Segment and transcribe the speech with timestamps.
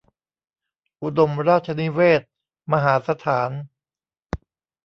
[1.03, 2.27] อุดมราชนิเวศน์
[2.71, 3.49] มหาสถาน